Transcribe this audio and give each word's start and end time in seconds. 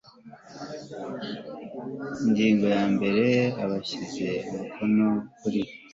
Ingingo 2.25 2.65
ya 2.75 2.83
mbere 2.93 3.25
Abashyize 3.63 4.27
umukono 4.51 5.07
kuri 5.39 5.61